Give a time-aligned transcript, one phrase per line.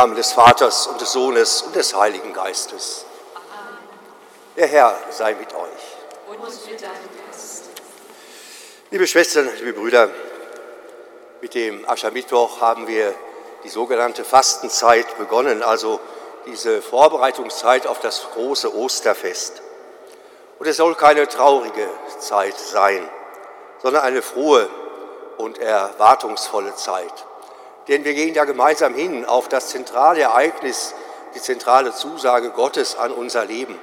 [0.00, 3.04] Namen des Vaters und des Sohnes und des Heiligen Geistes.
[4.56, 5.60] Der Herr sei mit euch.
[6.26, 6.94] Und mit deinem
[7.28, 7.64] Geist.
[8.90, 10.08] Liebe Schwestern, liebe Brüder,
[11.42, 13.14] mit dem Aschermittwoch haben wir
[13.62, 16.00] die sogenannte Fastenzeit begonnen, also
[16.46, 19.60] diese Vorbereitungszeit auf das große Osterfest.
[20.58, 21.86] Und es soll keine traurige
[22.20, 23.06] Zeit sein,
[23.82, 24.66] sondern eine frohe
[25.36, 27.26] und erwartungsvolle Zeit.
[27.90, 30.94] Denn wir gehen ja gemeinsam hin auf das zentrale Ereignis,
[31.34, 33.76] die zentrale Zusage Gottes an unser Leben,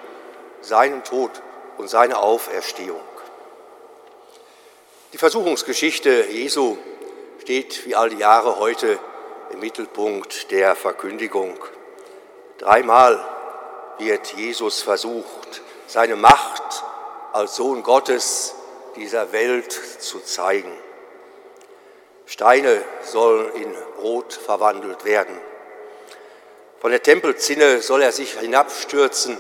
[0.61, 1.29] seinen Tod
[1.77, 3.01] und seine Auferstehung.
[5.11, 6.77] Die Versuchungsgeschichte Jesu
[7.41, 8.97] steht wie all die Jahre heute
[9.51, 11.57] im Mittelpunkt der Verkündigung.
[12.59, 13.19] Dreimal
[13.97, 16.83] wird Jesus versucht, seine Macht
[17.33, 18.55] als Sohn Gottes
[18.95, 20.71] dieser Welt zu zeigen.
[22.27, 25.39] Steine sollen in Brot verwandelt werden.
[26.81, 29.39] Von der Tempelzinne soll er sich hinabstürzen,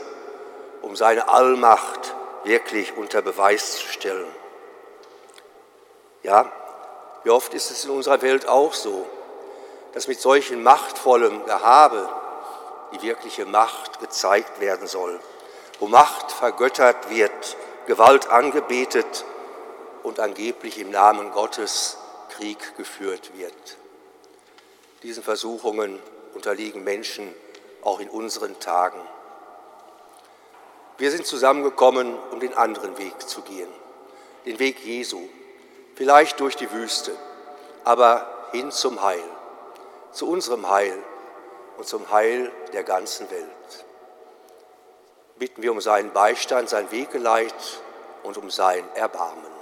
[0.81, 4.27] um seine Allmacht wirklich unter Beweis zu stellen.
[6.23, 6.49] Ja,
[7.23, 9.05] wie oft ist es in unserer Welt auch so,
[9.93, 12.07] dass mit solchen machtvollem Gehabe
[12.93, 15.19] die wirkliche Macht gezeigt werden soll,
[15.81, 19.25] wo Macht vergöttert wird, Gewalt angebetet
[20.03, 21.97] und angeblich im Namen Gottes
[22.37, 23.77] Krieg geführt wird.
[25.01, 25.99] Diesen Versuchungen
[26.35, 27.33] unterliegen Menschen
[27.81, 28.99] auch in unseren Tagen.
[30.99, 33.69] Wir sind zusammengekommen, um den anderen Weg zu gehen,
[34.45, 35.21] den Weg Jesu,
[35.95, 37.15] vielleicht durch die Wüste,
[37.83, 39.23] aber hin zum Heil,
[40.11, 40.97] zu unserem Heil
[41.77, 43.85] und zum Heil der ganzen Welt.
[45.39, 47.81] Bitten wir um seinen Beistand, sein Wegeleit
[48.21, 49.56] und um sein Erbarmen.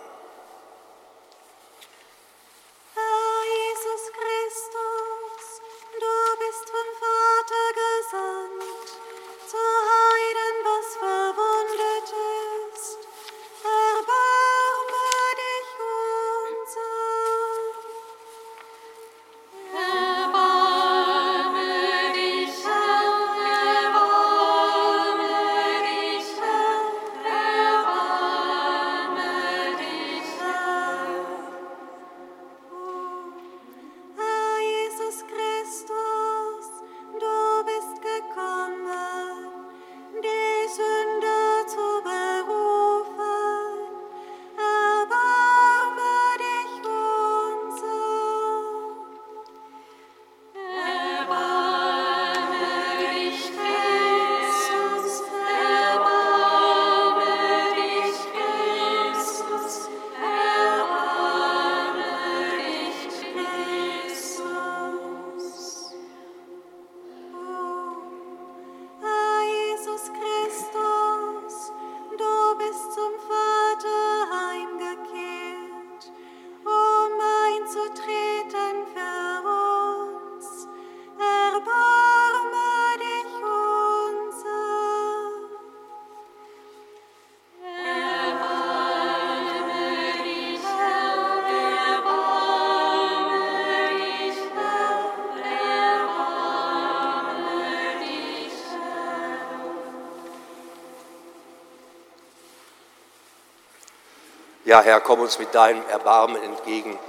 [104.76, 107.00] Ja, Herr, komm uns mit deinem Erbarmen entgegen.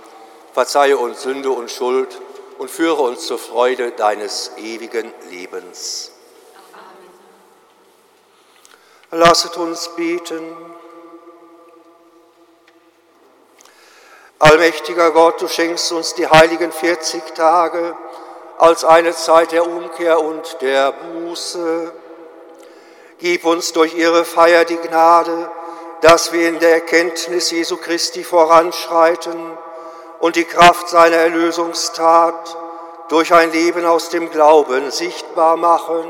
[0.52, 2.16] Verzeihe uns Sünde und Schuld
[2.58, 6.12] und führe uns zur Freude deines ewigen Lebens.
[9.10, 9.20] Amen.
[9.20, 10.56] Lasset uns beten.
[14.38, 17.96] Allmächtiger Gott, du schenkst uns die heiligen 40 Tage
[18.58, 21.92] als eine Zeit der Umkehr und der Buße.
[23.18, 25.50] Gib uns durch ihre Feier die Gnade,
[26.00, 29.56] dass wir in der Erkenntnis Jesu Christi voranschreiten
[30.20, 32.56] und die Kraft seiner Erlösungstat
[33.08, 36.04] durch ein Leben aus dem Glauben sichtbar machen.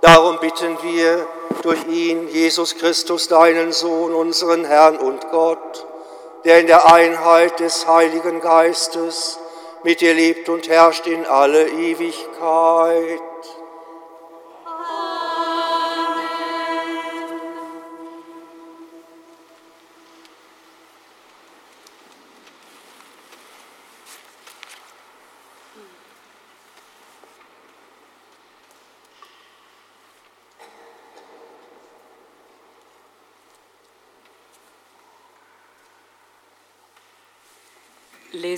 [0.00, 1.26] Darum bitten wir
[1.62, 5.86] durch ihn, Jesus Christus, deinen Sohn, unseren Herrn und Gott,
[6.44, 9.38] der in der Einheit des Heiligen Geistes
[9.82, 13.20] mit dir lebt und herrscht in alle Ewigkeit.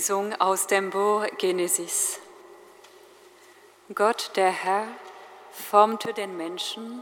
[0.01, 2.19] Lesung aus dem Buch Genesis.
[3.93, 4.87] Gott, der Herr,
[5.51, 7.01] formte den Menschen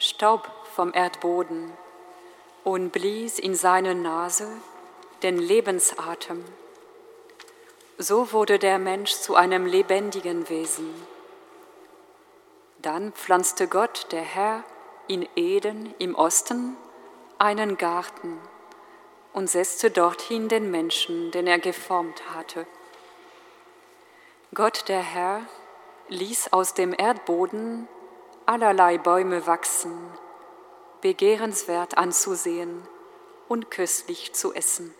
[0.00, 1.72] Staub vom Erdboden
[2.64, 4.48] und blies in seine Nase
[5.22, 6.44] den Lebensatem.
[7.98, 10.92] So wurde der Mensch zu einem lebendigen Wesen.
[12.82, 14.64] Dann pflanzte Gott, der Herr,
[15.06, 16.76] in Eden im Osten
[17.38, 18.40] einen Garten
[19.34, 22.66] und setzte dorthin den Menschen, den er geformt hatte.
[24.54, 25.42] Gott der Herr
[26.08, 27.88] ließ aus dem Erdboden
[28.46, 29.98] allerlei Bäume wachsen,
[31.00, 32.82] begehrenswert anzusehen
[33.48, 34.94] und köstlich zu essen.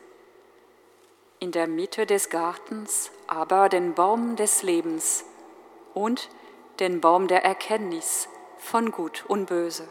[1.38, 5.24] In der Mitte des Gartens aber den Baum des Lebens
[5.94, 6.28] und
[6.80, 9.86] den Baum der Erkenntnis von Gut und Böse.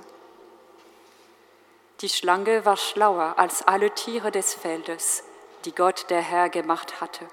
[2.01, 5.23] Die Schlange war schlauer als alle Tiere des Feldes,
[5.65, 7.27] die Gott der Herr gemacht hatte.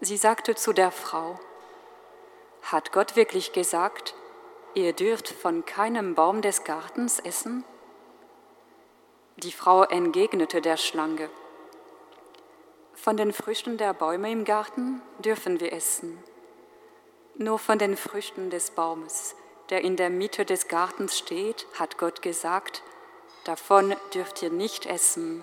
[0.00, 1.38] Sie sagte zu der Frau,
[2.62, 4.14] hat Gott wirklich gesagt,
[4.74, 7.64] ihr dürft von keinem Baum des Gartens essen?
[9.36, 11.28] Die Frau entgegnete der Schlange,
[13.00, 16.22] von den Früchten der Bäume im Garten dürfen wir essen,
[17.36, 19.36] nur von den Früchten des Baumes,
[19.70, 22.82] der in der Mitte des Gartens steht, hat Gott gesagt,
[23.48, 25.42] davon dürft ihr nicht essen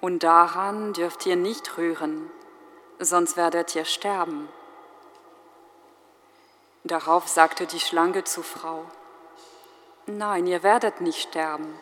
[0.00, 2.30] und daran dürft ihr nicht rühren,
[2.98, 4.48] sonst werdet ihr sterben.
[6.82, 8.86] Darauf sagte die Schlange zur Frau,
[10.06, 11.78] Nein, ihr werdet nicht sterben.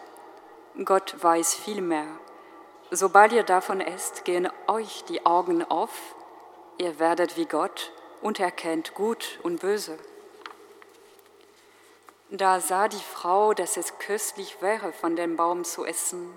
[0.84, 2.08] Gott weiß viel mehr.
[2.90, 6.16] Sobald ihr davon esst, gehen euch die Augen auf,
[6.78, 7.92] ihr werdet wie Gott
[8.22, 9.98] und erkennt Gut und Böse.
[12.36, 16.36] Da sah die Frau, dass es köstlich wäre, von dem Baum zu essen,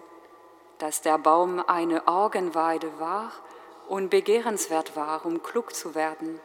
[0.78, 3.32] dass der Baum eine Augenweide war
[3.88, 6.40] und begehrenswert war, um klug zu werden.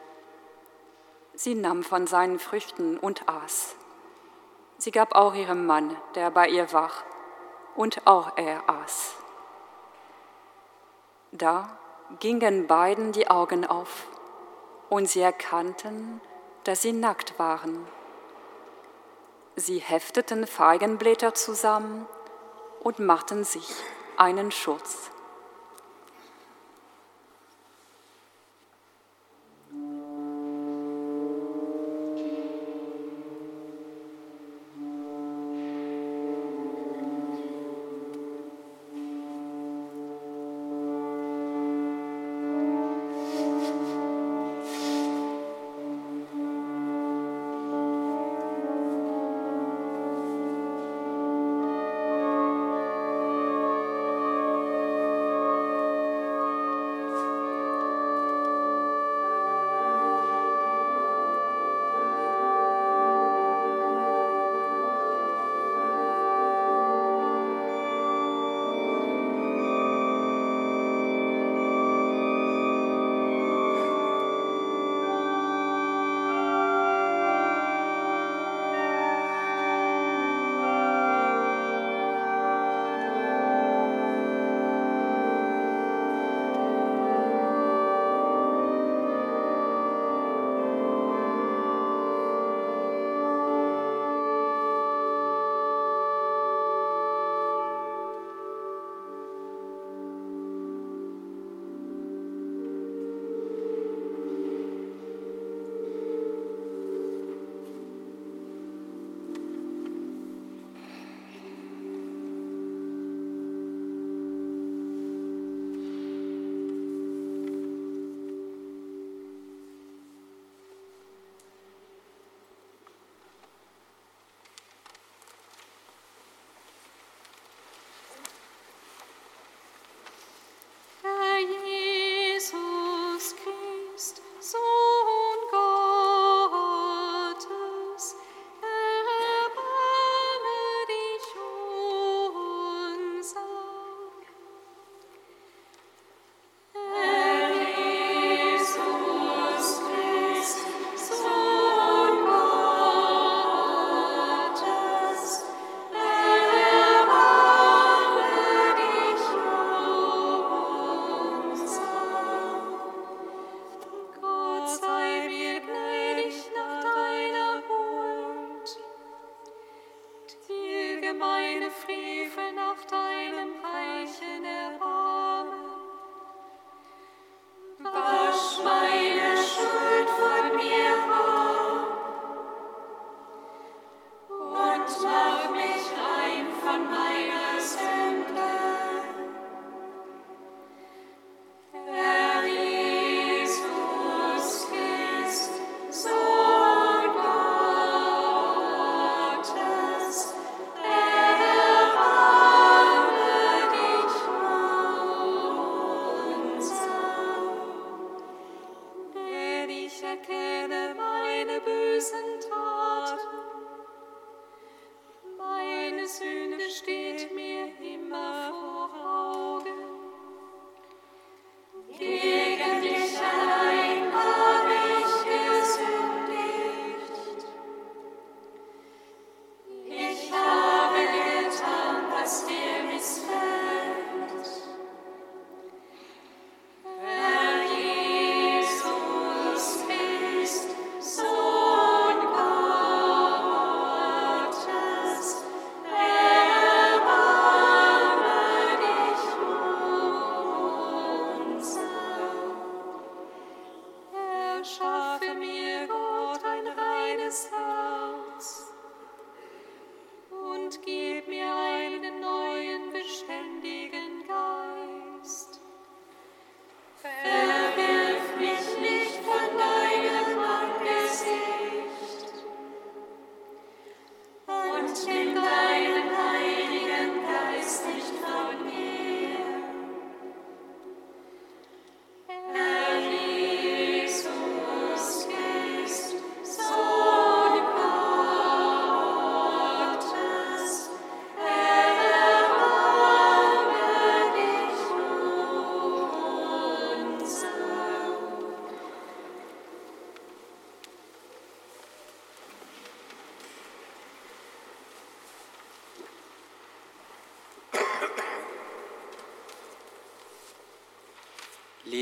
[1.35, 3.75] Sie nahm von seinen Früchten und aß.
[4.79, 6.89] Sie gab auch ihrem Mann, der bei ihr war,
[7.75, 9.13] und auch er aß.
[11.31, 11.77] Da
[12.19, 14.07] gingen beiden die Augen auf,
[14.89, 16.21] und sie erkannten,
[16.63, 17.85] dass sie nackt waren.
[19.55, 22.07] Sie hefteten Feigenblätter zusammen
[22.81, 23.67] und machten sich
[24.17, 25.12] einen Schutz.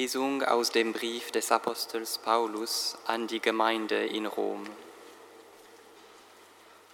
[0.01, 4.63] Lesung aus dem Brief des Apostels Paulus an die Gemeinde in Rom.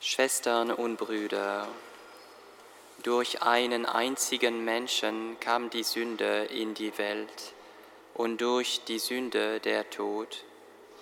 [0.01, 1.69] Schwestern und Brüder,
[3.03, 7.53] durch einen einzigen Menschen kam die Sünde in die Welt
[8.13, 10.43] und durch die Sünde der Tod.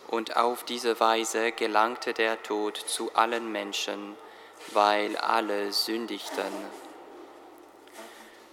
[0.07, 4.15] Und auf diese Weise gelangte der Tod zu allen Menschen,
[4.73, 6.53] weil alle sündigten.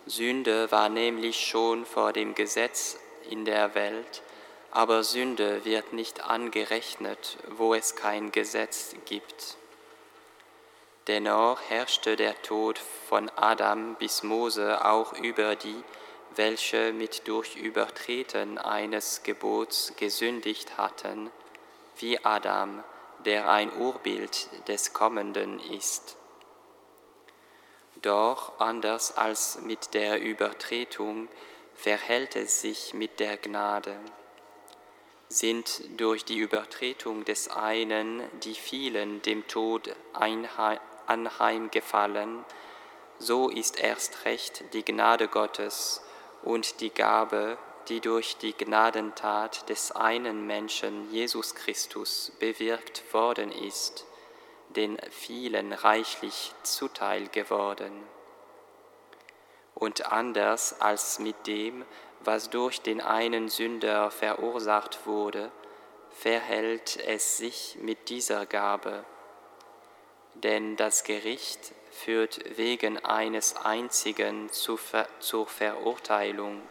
[0.06, 2.97] Sünde war nämlich schon vor dem Gesetz
[3.31, 4.23] in der Welt,
[4.71, 9.57] aber Sünde wird nicht angerechnet, wo es kein Gesetz gibt.
[11.09, 15.83] Dennoch herrschte der Tod von Adam bis Mose auch über die,
[16.37, 21.31] welche mit durch Übertreten eines Gebots gesündigt hatten,
[21.97, 22.83] wie Adam,
[23.25, 26.17] der ein Urbild des Kommenden ist.
[28.00, 31.29] Doch anders als mit der Übertretung
[31.75, 33.97] verhält es sich mit der Gnade.
[35.29, 39.94] Sind durch die Übertretung des einen die vielen dem Tod
[41.07, 42.44] anheimgefallen,
[43.18, 46.03] so ist erst recht die Gnade Gottes
[46.42, 47.57] und die Gabe,
[47.88, 54.07] die durch die Gnadentat des einen Menschen Jesus Christus bewirkt worden ist,
[54.70, 57.92] den vielen reichlich zuteil geworden
[59.83, 61.85] und anders als mit dem,
[62.21, 65.51] was durch den einen Sünder verursacht wurde,
[66.11, 69.05] verhält es sich mit dieser Gabe.
[70.35, 74.79] Denn das Gericht führt wegen eines einzigen zur
[75.49, 76.62] Verurteilung.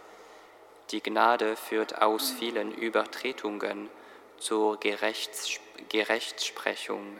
[0.91, 3.89] Die Gnade führt aus vielen Übertretungen
[4.37, 7.17] zur Gerechtsprechung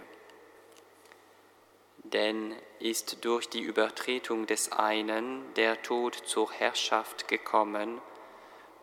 [2.13, 8.01] denn ist durch die Übertretung des einen der Tod zur Herrschaft gekommen,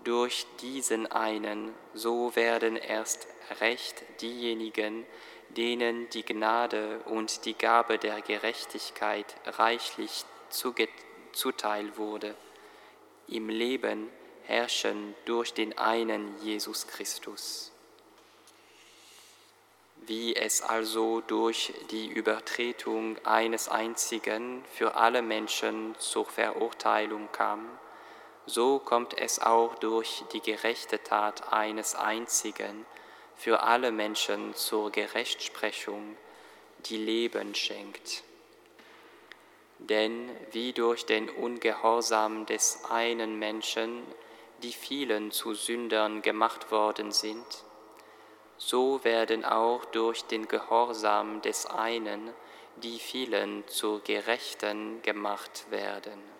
[0.04, 3.26] durch diesen einen, so werden erst
[3.60, 5.04] recht diejenigen,
[5.50, 10.24] denen die Gnade und die Gabe der Gerechtigkeit reichlich
[11.32, 12.34] zuteil wurde,
[13.26, 14.08] im Leben
[14.44, 17.72] herrschen durch den einen Jesus Christus.
[20.08, 27.68] Wie es also durch die Übertretung eines einzigen für alle Menschen zur Verurteilung kam,
[28.46, 32.86] so kommt es auch durch die gerechte Tat eines einzigen
[33.36, 36.16] für alle Menschen zur Gerechtsprechung,
[36.86, 38.22] die Leben schenkt.
[39.78, 44.02] Denn wie durch den Ungehorsam des einen Menschen
[44.62, 47.44] die vielen zu Sündern gemacht worden sind,
[48.58, 52.32] so werden auch durch den Gehorsam des einen
[52.82, 56.37] die vielen zu Gerechten gemacht werden.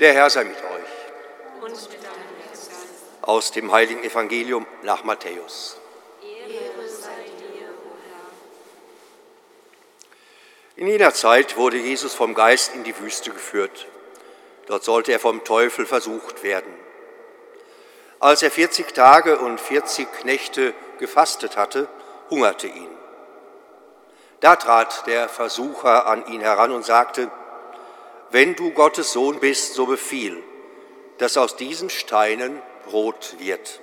[0.00, 1.72] Der Herr sei mit euch.
[3.20, 5.78] Aus dem heiligen Evangelium nach Matthäus.
[10.76, 13.86] In jener Zeit wurde Jesus vom Geist in die Wüste geführt.
[14.68, 16.72] Dort sollte er vom Teufel versucht werden.
[18.20, 21.88] Als er 40 Tage und 40 Nächte gefastet hatte,
[22.30, 22.88] hungerte ihn.
[24.40, 27.30] Da trat der Versucher an ihn heran und sagte,
[28.30, 30.42] wenn du Gottes Sohn bist, so befiehl,
[31.18, 33.80] dass aus diesen Steinen Brot wird.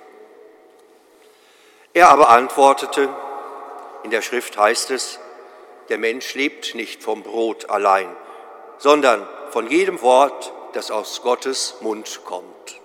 [1.92, 3.08] Er aber antwortete,
[4.02, 5.18] in der Schrift heißt es,
[5.88, 8.14] der Mensch lebt nicht vom Brot allein,
[8.78, 12.80] sondern von jedem Wort, das aus Gottes Mund kommt.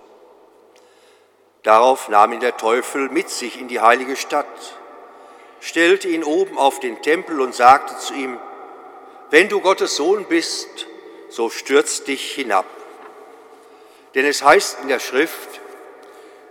[1.62, 4.46] Darauf nahm ihn der Teufel mit sich in die heilige Stadt,
[5.60, 8.38] stellte ihn oben auf den Tempel und sagte zu ihm,
[9.30, 10.86] wenn du Gottes Sohn bist,
[11.34, 12.64] so stürz dich hinab.
[14.14, 15.60] Denn es heißt in der Schrift,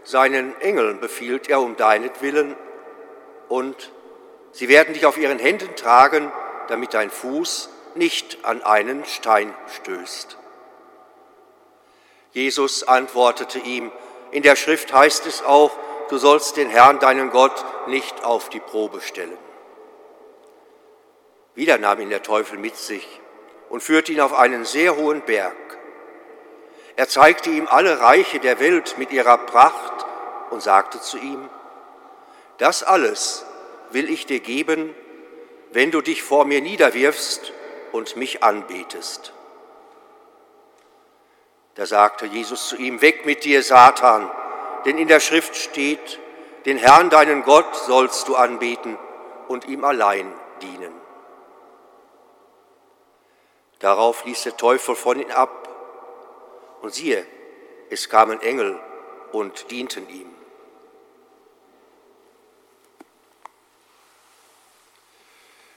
[0.03, 2.57] seinen Engeln befiehlt er um deinetwillen
[3.47, 3.91] und
[4.51, 6.29] sie werden dich auf ihren Händen tragen,
[6.67, 10.37] damit dein Fuß nicht an einen Stein stößt.
[12.33, 13.89] Jesus antwortete ihm,
[14.31, 15.71] in der Schrift heißt es auch,
[16.09, 19.37] du sollst den Herrn, deinen Gott, nicht auf die Probe stellen.
[21.55, 23.21] Wieder nahm ihn der Teufel mit sich
[23.73, 25.55] und führte ihn auf einen sehr hohen Berg.
[26.95, 30.05] Er zeigte ihm alle Reiche der Welt mit ihrer Pracht
[30.51, 31.49] und sagte zu ihm,
[32.59, 33.47] das alles
[33.89, 34.93] will ich dir geben,
[35.71, 37.51] wenn du dich vor mir niederwirfst
[37.91, 39.33] und mich anbetest.
[41.73, 44.29] Da sagte Jesus zu ihm, weg mit dir, Satan,
[44.85, 46.19] denn in der Schrift steht,
[46.67, 48.99] den Herrn, deinen Gott, sollst du anbeten
[49.47, 50.31] und ihm allein
[50.61, 51.02] dienen.
[53.83, 55.67] Darauf ließ der Teufel von ihm ab,
[56.81, 57.25] und siehe,
[57.89, 58.79] es kamen Engel
[59.33, 60.33] und dienten ihm.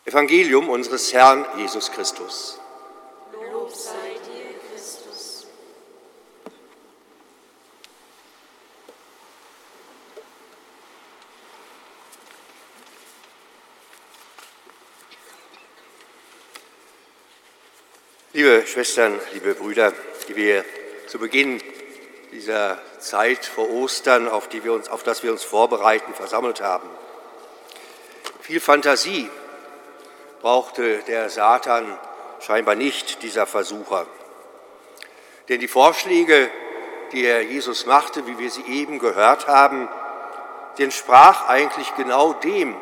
[0.05, 2.61] Evangelium unseres Herrn Jesus Christus.
[3.51, 4.06] Lob sei
[18.47, 19.93] Liebe Schwestern, liebe Brüder,
[20.29, 20.65] die wir
[21.09, 21.61] zu Beginn
[22.31, 26.89] dieser Zeit vor Ostern, auf, die wir uns, auf das wir uns vorbereiten, versammelt haben.
[28.41, 29.29] Viel Fantasie
[30.41, 31.99] brauchte der Satan
[32.39, 34.07] scheinbar nicht, dieser Versucher.
[35.49, 36.49] Denn die Vorschläge,
[37.11, 39.89] die er Jesus machte, wie wir sie eben gehört haben,
[40.79, 42.77] die entsprach eigentlich genau dem,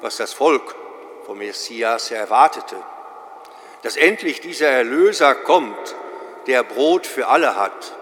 [0.00, 0.74] was das Volk
[1.26, 2.76] vom Messias erwartete.
[3.86, 5.94] Dass endlich dieser Erlöser kommt,
[6.48, 7.94] der Brot für alle hat,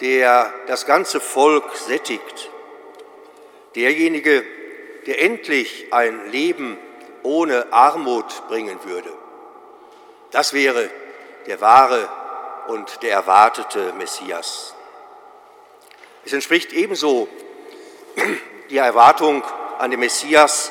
[0.00, 2.50] der das ganze Volk sättigt,
[3.76, 4.44] derjenige,
[5.06, 6.76] der endlich ein Leben
[7.22, 9.10] ohne Armut bringen würde.
[10.32, 10.90] Das wäre
[11.46, 12.06] der wahre
[12.66, 14.74] und der erwartete Messias.
[16.26, 17.26] Es entspricht ebenso
[18.68, 19.42] die Erwartung
[19.78, 20.70] an den Messias,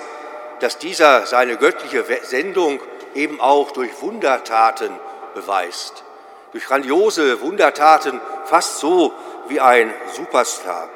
[0.59, 2.79] dass dieser seine göttliche Sendung
[3.13, 4.91] eben auch durch Wundertaten
[5.33, 6.03] beweist.
[6.51, 9.13] Durch grandiose Wundertaten, fast so
[9.47, 10.89] wie ein Superstar.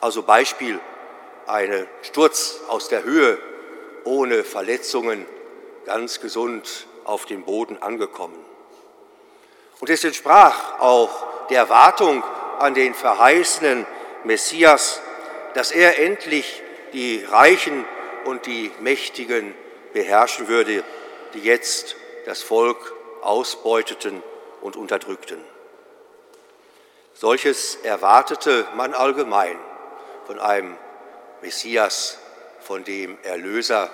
[0.00, 0.78] Also Beispiel,
[1.46, 3.38] ein Sturz aus der Höhe
[4.04, 5.26] ohne Verletzungen,
[5.84, 8.38] ganz gesund auf dem Boden angekommen.
[9.80, 12.22] Und es entsprach auch der Erwartung
[12.58, 13.86] an den verheißenen
[14.24, 15.00] Messias,
[15.54, 16.62] dass er endlich
[16.92, 17.84] die Reichen
[18.24, 19.54] und die Mächtigen
[19.92, 20.84] beherrschen würde,
[21.34, 24.22] die jetzt das Volk ausbeuteten
[24.60, 25.42] und unterdrückten.
[27.14, 29.58] Solches erwartete man allgemein
[30.26, 30.76] von einem
[31.40, 32.18] Messias,
[32.60, 33.90] von dem Erlöser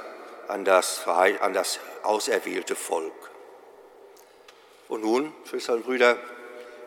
[0.48, 3.12] an das, an das auserwählte Volk.
[4.88, 6.16] Und nun, Schwestern und Brüder,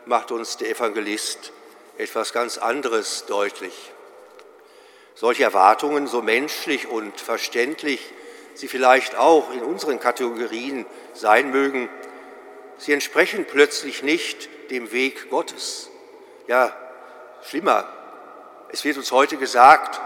[0.06, 1.52] macht uns der Evangelist
[1.98, 3.92] etwas ganz anderes deutlich.
[5.16, 8.14] Solche Erwartungen, so menschlich und verständlich
[8.54, 11.90] sie vielleicht auch in unseren Kategorien sein mögen,
[12.78, 15.90] sie entsprechen plötzlich nicht dem Weg Gottes.
[16.48, 16.76] Ja,
[17.44, 17.88] schlimmer,
[18.70, 20.02] es wird uns heute gesagt,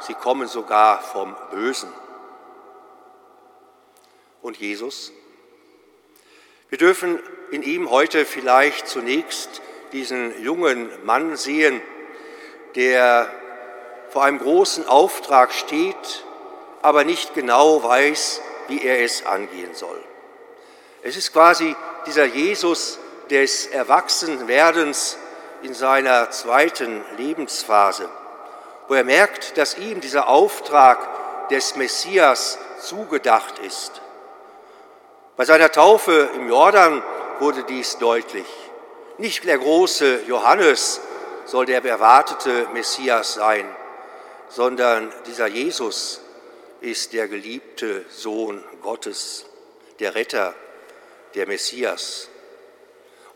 [0.00, 1.92] sie kommen sogar vom Bösen.
[4.42, 5.12] und Jesus?
[6.68, 7.18] Wir dürfen
[7.50, 9.60] in ihm heute vielleicht zunächst
[9.92, 11.80] diesen jungen Mann sehen,
[12.76, 13.30] der
[14.10, 16.24] vor einem großen Auftrag steht,
[16.82, 20.02] aber nicht genau weiß, wie er es angehen soll.
[21.02, 21.74] Es ist quasi
[22.06, 22.98] dieser Jesus
[23.30, 25.16] des Erwachsenwerdens
[25.62, 28.08] in seiner zweiten Lebensphase,
[28.88, 34.00] wo er merkt, dass ihm dieser Auftrag des Messias zugedacht ist.
[35.36, 37.02] Bei seiner Taufe im Jordan
[37.38, 38.46] wurde dies deutlich.
[39.18, 41.00] Nicht der große Johannes
[41.44, 43.66] soll der erwartete Messias sein,
[44.50, 46.20] sondern dieser Jesus
[46.80, 49.46] ist der geliebte Sohn Gottes,
[50.00, 50.54] der Retter,
[51.34, 52.28] der Messias.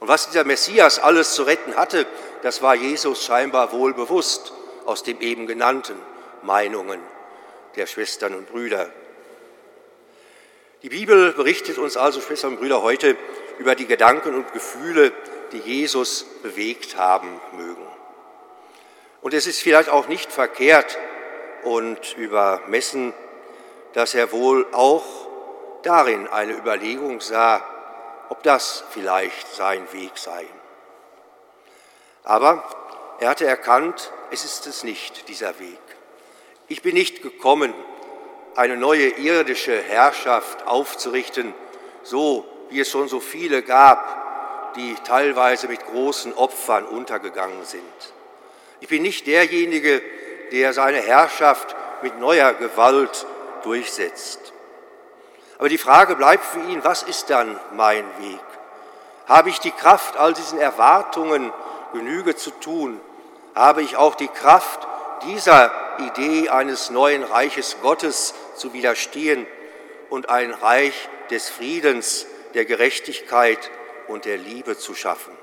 [0.00, 2.06] Und was dieser Messias alles zu retten hatte,
[2.42, 4.52] das war Jesus scheinbar wohl bewusst
[4.84, 5.96] aus den eben genannten
[6.42, 7.00] Meinungen
[7.76, 8.90] der Schwestern und Brüder.
[10.82, 13.16] Die Bibel berichtet uns also, Schwestern und Brüder, heute
[13.58, 15.12] über die Gedanken und Gefühle,
[15.52, 17.83] die Jesus bewegt haben mögen.
[19.24, 20.98] Und es ist vielleicht auch nicht verkehrt
[21.62, 23.14] und übermessen,
[23.94, 25.02] dass er wohl auch
[25.82, 27.64] darin eine Überlegung sah,
[28.28, 30.44] ob das vielleicht sein Weg sei.
[32.22, 32.64] Aber
[33.18, 35.80] er hatte erkannt, es ist es nicht, dieser Weg.
[36.68, 37.72] Ich bin nicht gekommen,
[38.56, 41.54] eine neue irdische Herrschaft aufzurichten,
[42.02, 48.13] so wie es schon so viele gab, die teilweise mit großen Opfern untergegangen sind.
[48.84, 50.02] Ich bin nicht derjenige,
[50.52, 53.26] der seine Herrschaft mit neuer Gewalt
[53.62, 54.52] durchsetzt.
[55.56, 58.44] Aber die Frage bleibt für ihn, was ist dann mein Weg?
[59.24, 61.50] Habe ich die Kraft, all diesen Erwartungen
[61.94, 63.00] Genüge zu tun?
[63.54, 64.86] Habe ich auch die Kraft,
[65.28, 69.46] dieser Idee eines neuen Reiches Gottes zu widerstehen
[70.10, 73.70] und ein Reich des Friedens, der Gerechtigkeit
[74.08, 75.34] und der Liebe zu schaffen?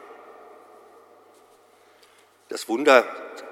[2.51, 2.67] Das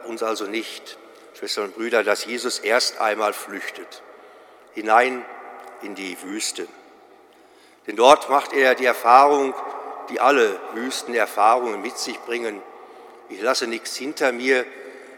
[0.06, 0.98] uns also nicht,
[1.38, 4.02] Schwestern und Brüder, dass Jesus erst einmal flüchtet,
[4.74, 5.24] hinein
[5.82, 6.68] in die Wüste.
[7.88, 9.54] Denn dort macht er die Erfahrung,
[10.10, 12.62] die alle Wüstenerfahrungen mit sich bringen.
[13.30, 14.66] Ich lasse nichts hinter mir,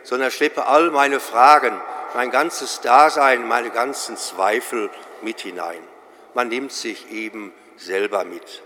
[0.03, 1.79] sondern schleppe all meine Fragen,
[2.13, 4.89] mein ganzes Dasein, meine ganzen Zweifel
[5.21, 5.81] mit hinein.
[6.33, 8.61] Man nimmt sich eben selber mit.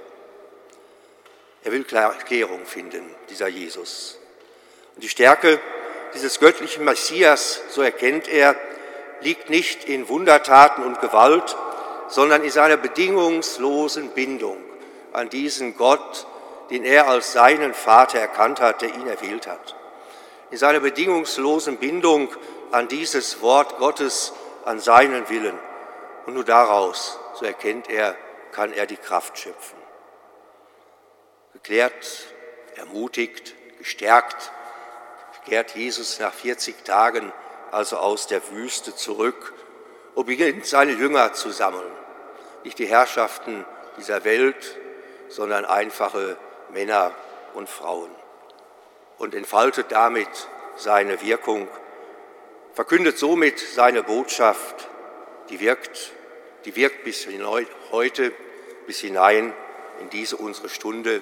[1.63, 4.19] Er will Klärung finden, dieser Jesus.
[4.95, 5.59] Und die Stärke
[6.15, 8.55] dieses göttlichen Messias, so erkennt er,
[9.21, 11.55] liegt nicht in Wundertaten und Gewalt,
[12.07, 14.57] sondern in seiner bedingungslosen Bindung
[15.13, 16.25] an diesen Gott,
[16.69, 19.75] den er als seinen Vater erkannt hat, der ihn erwählt hat.
[20.51, 22.29] In seiner bedingungslosen Bindung
[22.71, 24.33] an dieses Wort Gottes,
[24.65, 25.57] an seinen Willen.
[26.25, 28.15] Und nur daraus, so erkennt er,
[28.51, 29.77] kann er die Kraft schöpfen.
[31.53, 32.27] Geklärt,
[32.75, 34.51] ermutigt, gestärkt,
[35.45, 37.31] kehrt Jesus nach 40 Tagen
[37.71, 39.53] also aus der Wüste zurück
[40.15, 41.91] und beginnt seine Jünger zu sammeln.
[42.63, 43.65] Nicht die Herrschaften
[43.97, 44.77] dieser Welt,
[45.27, 46.37] sondern einfache
[46.71, 47.11] Männer
[47.53, 48.09] und Frauen.
[49.17, 50.29] Und entfaltet damit
[50.75, 51.67] seine Wirkung,
[52.73, 54.89] verkündet somit seine Botschaft,
[55.49, 56.11] die wirkt,
[56.65, 57.27] die wirkt bis
[57.91, 58.31] heute,
[58.87, 59.53] bis hinein
[60.01, 61.21] in diese unsere Stunde,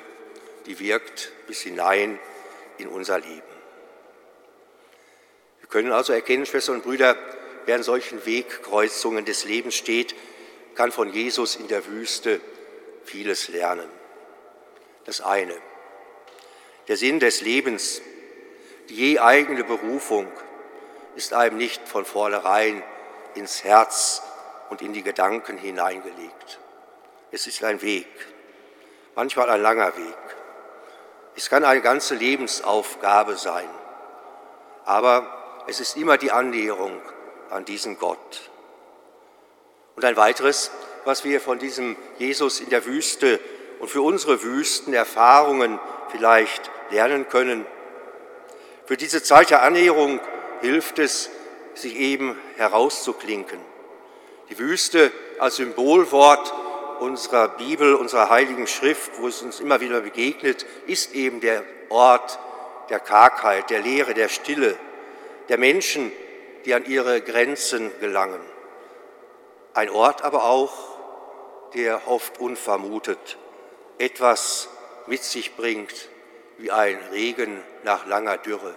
[0.66, 2.20] die wirkt bis hinein
[2.78, 3.53] in unser Leben.
[5.74, 7.16] Können also erkennen, Schwestern und Brüder,
[7.66, 10.14] wer an solchen Wegkreuzungen des Lebens steht,
[10.76, 12.40] kann von Jesus in der Wüste
[13.06, 13.90] vieles lernen.
[15.06, 15.56] Das eine,
[16.88, 18.04] der Sinn des Lebens,
[18.90, 20.32] die je eigene Berufung
[21.16, 22.84] ist einem nicht von vornherein
[23.34, 24.22] ins Herz
[24.70, 26.60] und in die Gedanken hineingelegt.
[27.32, 28.06] Es ist ein Weg,
[29.16, 30.36] manchmal ein langer Weg.
[31.36, 33.70] Es kann eine ganze Lebensaufgabe sein,
[34.86, 37.02] aber es ist immer die Annäherung
[37.50, 38.50] an diesen Gott.
[39.96, 40.72] Und ein weiteres,
[41.06, 43.40] was wir von diesem Jesus in der Wüste
[43.80, 47.66] und für unsere Wüstenerfahrungen vielleicht lernen können.
[48.86, 50.20] Für diese Zeit der Annäherung
[50.62, 51.30] hilft es,
[51.76, 53.60] sich eben herauszuklinken.
[54.50, 56.54] Die Wüste als Symbolwort
[57.00, 62.40] unserer Bibel, unserer heiligen Schrift, wo es uns immer wieder begegnet, ist eben der Ort
[62.90, 64.78] der Kargheit, der Leere, der Stille,
[65.50, 66.12] der Menschen,
[66.66, 68.42] die an ihre Grenzen gelangen.
[69.74, 70.74] Ein Ort aber auch,
[71.74, 73.38] der oft unvermutet
[73.98, 74.70] etwas
[75.08, 76.10] mit sich bringt,
[76.58, 78.76] wie ein Regen nach langer Dürre.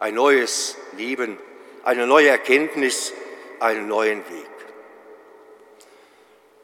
[0.00, 1.38] Ein neues Leben,
[1.84, 3.12] eine neue Erkenntnis,
[3.60, 4.50] einen neuen Weg.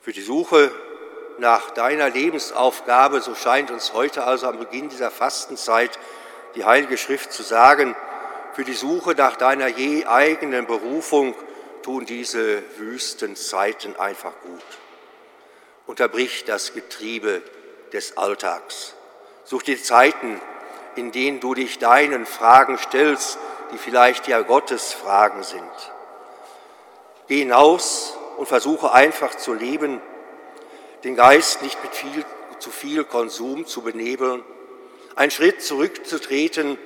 [0.01, 0.73] Für die Suche
[1.39, 5.99] nach deiner Lebensaufgabe, so scheint uns heute also am Beginn dieser Fastenzeit
[6.55, 7.95] die Heilige Schrift zu sagen,
[8.59, 11.37] für die Suche nach deiner je eigenen Berufung
[11.85, 14.65] tun diese Wüstenzeiten einfach gut.
[15.87, 17.41] Unterbrich das Getriebe
[17.93, 18.97] des Alltags.
[19.45, 20.41] Such die Zeiten,
[20.97, 23.39] in denen du dich deinen Fragen stellst,
[23.71, 25.63] die vielleicht ja Gottes Fragen sind.
[27.29, 30.01] Geh hinaus und versuche einfach zu leben,
[31.05, 32.25] den Geist nicht mit viel,
[32.59, 34.43] zu viel Konsum zu benebeln,
[35.15, 36.77] einen Schritt zurückzutreten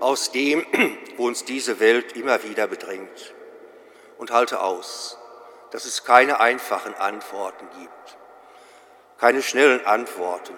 [0.00, 0.66] aus dem,
[1.16, 3.34] wo uns diese Welt immer wieder bedrängt.
[4.18, 5.16] Und halte aus,
[5.70, 8.18] dass es keine einfachen Antworten gibt,
[9.18, 10.54] keine schnellen Antworten.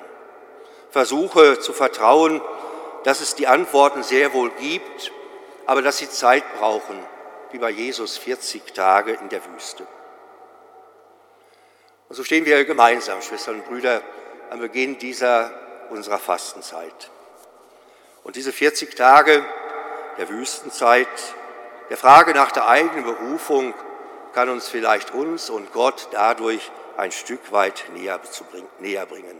[0.90, 2.40] Versuche zu vertrauen,
[3.04, 5.12] dass es die Antworten sehr wohl gibt,
[5.66, 6.98] aber dass sie Zeit brauchen,
[7.50, 9.86] wie bei Jesus 40 Tage in der Wüste.
[12.08, 14.02] Und so stehen wir gemeinsam, Schwestern und Brüder,
[14.50, 15.52] am Beginn dieser
[15.90, 17.10] unserer Fastenzeit.
[18.24, 19.44] Und diese 40 Tage
[20.18, 21.08] der Wüstenzeit,
[21.90, 23.74] der Frage nach der eigenen Berufung,
[24.32, 28.20] kann uns vielleicht uns und Gott dadurch ein Stück weit näher,
[28.78, 29.36] näher bringen.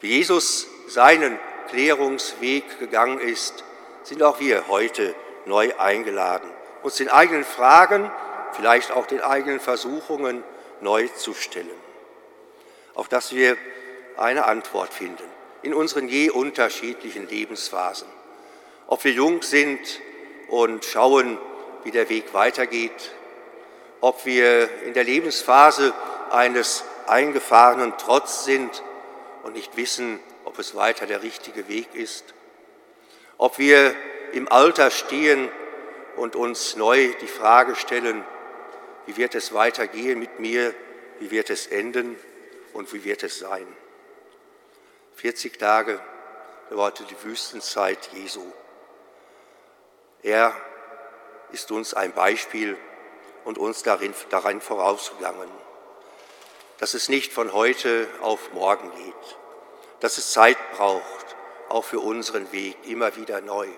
[0.00, 3.64] Wie Jesus seinen Klärungsweg gegangen ist,
[4.02, 5.14] sind auch wir heute
[5.44, 6.50] neu eingeladen,
[6.82, 8.10] uns den eigenen Fragen,
[8.52, 10.42] vielleicht auch den eigenen Versuchungen
[10.80, 11.68] neu zu stellen,
[12.94, 13.56] auf dass wir
[14.16, 15.24] eine Antwort finden
[15.66, 18.06] in unseren je unterschiedlichen Lebensphasen.
[18.86, 19.80] Ob wir jung sind
[20.46, 21.38] und schauen,
[21.82, 23.10] wie der Weg weitergeht,
[24.00, 25.92] ob wir in der Lebensphase
[26.30, 28.84] eines eingefahrenen Trotz sind
[29.42, 32.32] und nicht wissen, ob es weiter der richtige Weg ist,
[33.36, 33.92] ob wir
[34.34, 35.48] im Alter stehen
[36.14, 38.24] und uns neu die Frage stellen,
[39.06, 40.72] wie wird es weitergehen mit mir,
[41.18, 42.14] wie wird es enden
[42.72, 43.66] und wie wird es sein.
[45.16, 45.98] 40 Tage
[46.68, 48.42] dauerte die Wüstenzeit Jesu.
[50.22, 50.54] Er
[51.52, 52.76] ist uns ein Beispiel
[53.46, 55.48] und uns darin, darin vorausgegangen,
[56.76, 59.38] dass es nicht von heute auf morgen geht,
[60.00, 61.34] dass es Zeit braucht,
[61.70, 63.68] auch für unseren Weg immer wieder neu,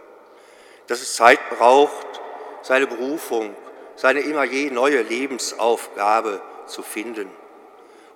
[0.89, 2.21] dass es Zeit braucht,
[2.63, 3.57] seine Berufung,
[3.95, 7.31] seine immer je neue Lebensaufgabe zu finden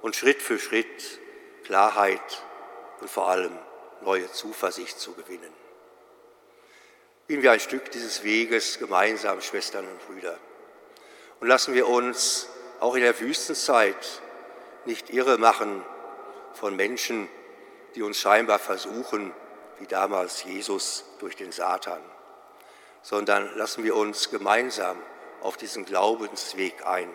[0.00, 1.20] und Schritt für Schritt
[1.62, 2.42] Klarheit
[3.02, 3.50] und vor allem
[4.02, 5.52] neue Zuversicht zu gewinnen.
[7.26, 10.38] Gehen wir ein Stück dieses Weges gemeinsam, Schwestern und Brüder.
[11.40, 12.48] Und lassen wir uns
[12.78, 14.22] auch in der Wüstenzeit
[14.84, 15.84] nicht irre machen
[16.54, 17.28] von Menschen,
[17.96, 19.34] die uns scheinbar versuchen,
[19.80, 22.00] wie damals Jesus durch den Satan,
[23.02, 24.96] sondern lassen wir uns gemeinsam
[25.40, 27.10] auf diesen Glaubensweg ein,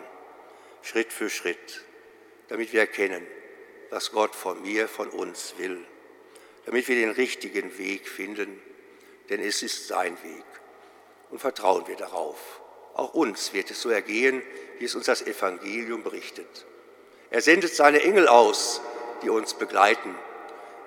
[0.82, 1.82] Schritt für Schritt,
[2.48, 3.26] damit wir erkennen,
[3.90, 5.84] was Gott von mir, von uns will,
[6.66, 8.60] damit wir den richtigen Weg finden,
[9.30, 10.44] denn es ist sein Weg.
[11.30, 12.60] Und vertrauen wir darauf.
[12.94, 14.42] Auch uns wird es so ergehen,
[14.78, 16.66] wie es uns das Evangelium berichtet.
[17.30, 18.80] Er sendet seine Engel aus,
[19.22, 20.14] die uns begleiten,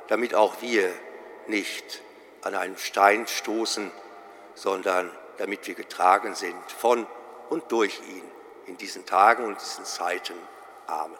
[0.07, 0.91] damit auch wir
[1.47, 2.01] nicht
[2.41, 3.91] an einen Stein stoßen,
[4.55, 7.05] sondern damit wir getragen sind von
[7.49, 8.23] und durch ihn
[8.65, 10.35] in diesen Tagen und diesen Zeiten.
[10.87, 11.17] Amen.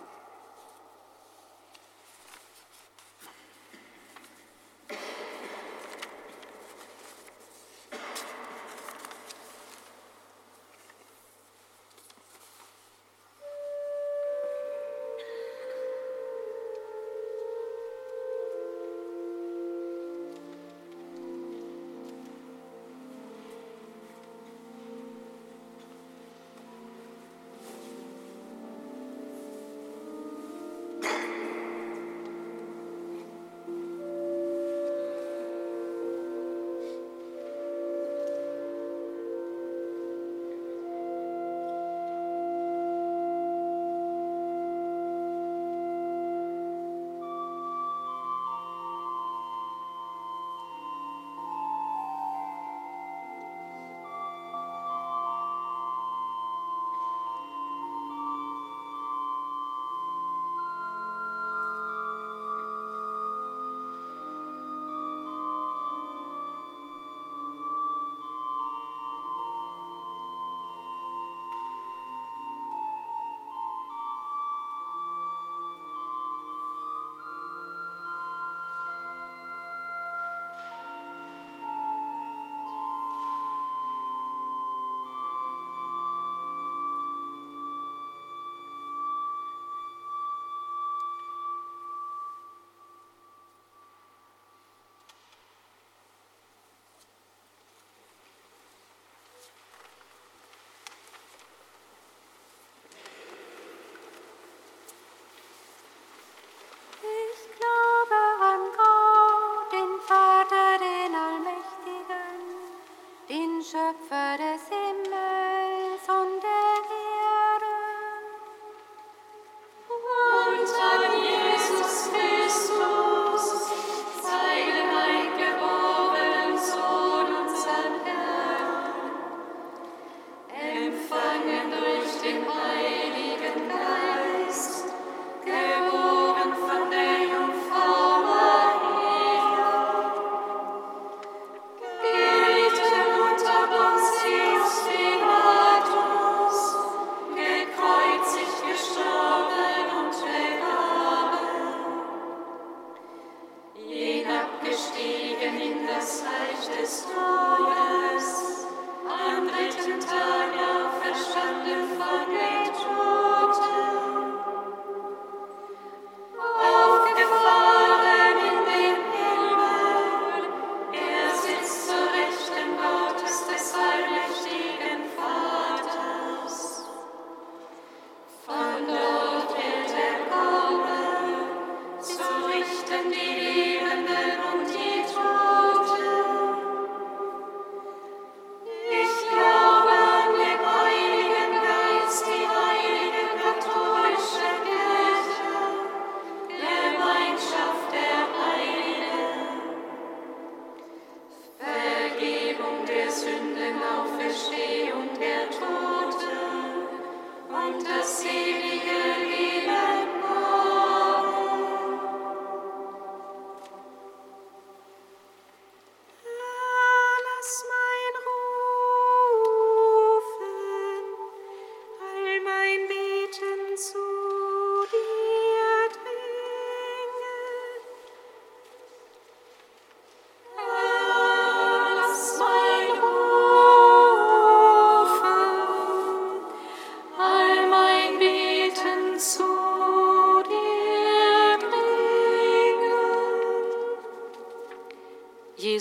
[156.02, 158.66] das Reich des Todes
[159.06, 160.41] am dritten Tag.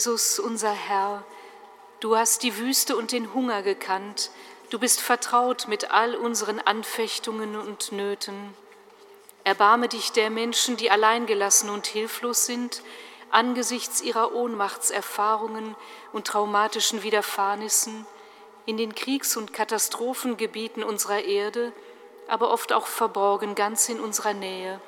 [0.00, 1.24] Jesus, unser Herr,
[2.00, 4.30] du hast die Wüste und den Hunger gekannt,
[4.70, 8.54] du bist vertraut mit all unseren Anfechtungen und Nöten.
[9.44, 12.80] Erbarme dich der Menschen, die alleingelassen und hilflos sind,
[13.30, 15.76] angesichts ihrer Ohnmachtserfahrungen
[16.14, 18.06] und traumatischen Widerfahrnissen
[18.64, 21.74] in den Kriegs- und Katastrophengebieten unserer Erde,
[22.26, 24.80] aber oft auch verborgen ganz in unserer Nähe.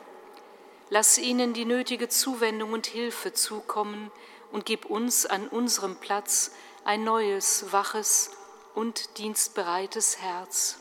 [0.89, 4.11] Lass ihnen die nötige Zuwendung und Hilfe zukommen
[4.53, 6.53] und gib uns an unserem Platz
[6.85, 8.31] ein neues, waches
[8.75, 10.79] und dienstbereites Herz.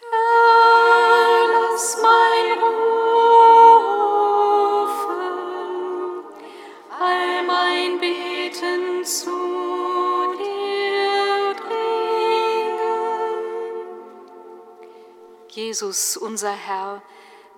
[0.00, 2.78] Herr, lass mein Rufen,
[6.98, 9.30] all mein Beten zu
[10.38, 12.78] dir dringen.
[15.50, 17.02] Jesus, unser Herr,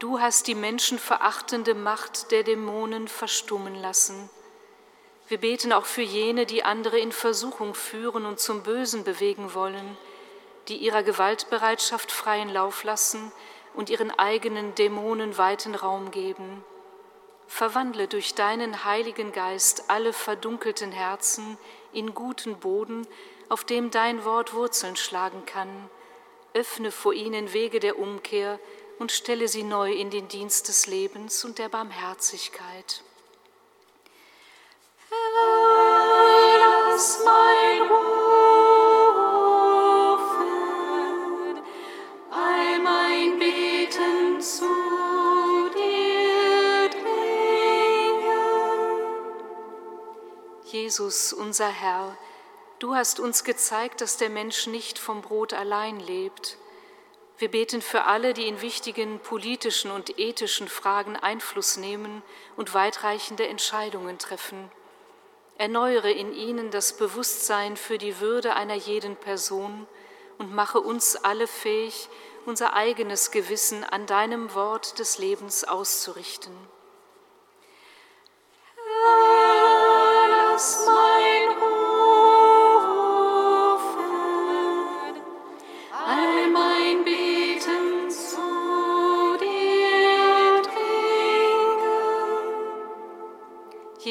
[0.00, 4.28] du hast die menschenverachtende Macht der Dämonen verstummen lassen.
[5.28, 9.96] Wir beten auch für jene, die andere in Versuchung führen und zum Bösen bewegen wollen,
[10.68, 13.30] die ihrer Gewaltbereitschaft freien Lauf lassen
[13.74, 16.64] und ihren eigenen Dämonen weiten Raum geben.
[17.46, 21.58] Verwandle durch deinen Heiligen Geist alle verdunkelten Herzen
[21.92, 23.06] in guten Boden,
[23.48, 25.90] auf dem dein Wort Wurzeln schlagen kann.
[26.54, 28.58] Öffne vor ihnen Wege der Umkehr
[29.00, 33.02] und stelle sie neu in den Dienst des Lebens und der Barmherzigkeit.
[35.08, 35.16] Herr,
[36.60, 38.02] lass mein Rufen,
[42.30, 44.90] all mein Beten zu.
[50.72, 52.16] Jesus, unser Herr,
[52.78, 56.58] du hast uns gezeigt, dass der Mensch nicht vom Brot allein lebt.
[57.40, 62.22] Wir beten für alle, die in wichtigen politischen und ethischen Fragen Einfluss nehmen
[62.58, 64.70] und weitreichende Entscheidungen treffen.
[65.56, 69.86] Erneuere in ihnen das Bewusstsein für die Würde einer jeden Person
[70.36, 72.10] und mache uns alle fähig,
[72.44, 76.54] unser eigenes Gewissen an deinem Wort des Lebens auszurichten.
[78.76, 81.69] Herr, lass mein Rufen,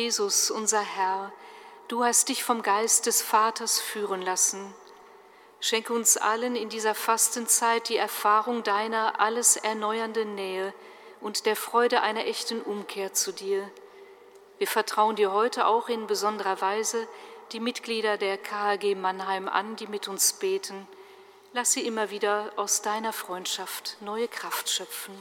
[0.02, 1.34] Jesus, unser Herr,
[1.90, 4.74] du hast dich vom Geist des Vaters führen lassen.
[5.60, 10.74] Schenke uns allen in dieser Fastenzeit die Erfahrung deiner alles erneuernden Nähe
[11.20, 13.70] und der Freude einer echten Umkehr zu dir.
[14.58, 17.06] Wir vertrauen dir heute auch in besonderer Weise
[17.52, 20.88] die Mitglieder der KHG Mannheim an, die mit uns beten.
[21.52, 25.14] Lass sie immer wieder aus deiner Freundschaft neue Kraft schöpfen.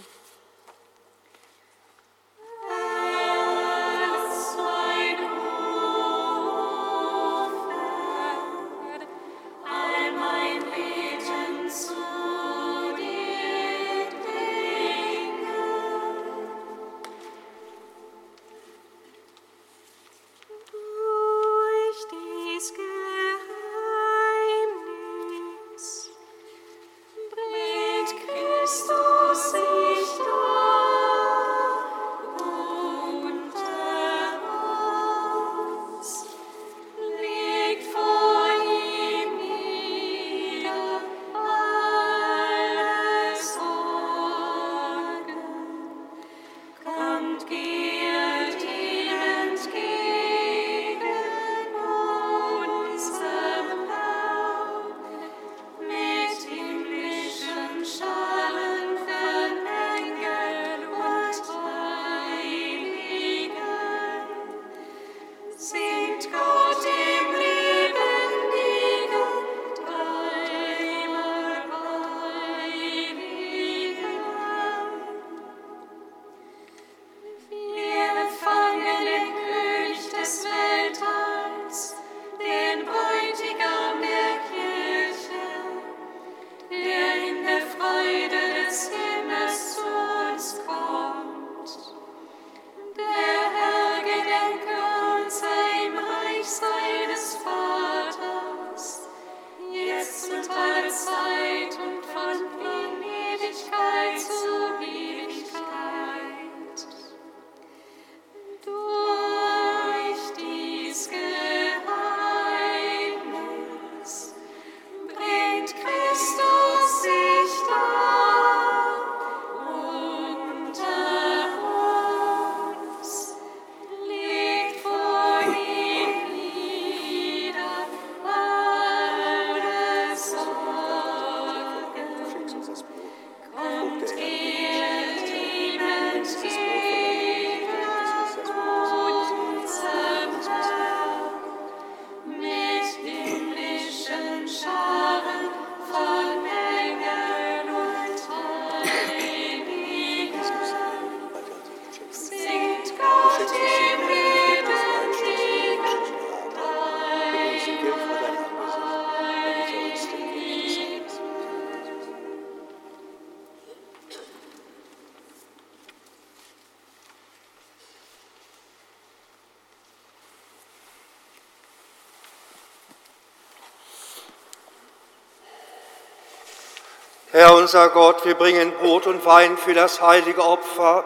[177.39, 181.05] Herr unser Gott, wir bringen Brot und Wein für das heilige Opfer,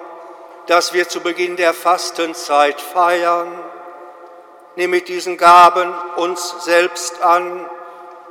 [0.67, 3.53] das wir zu Beginn der Fastenzeit feiern.
[4.77, 7.69] Nimm mit diesen Gaben uns selbst an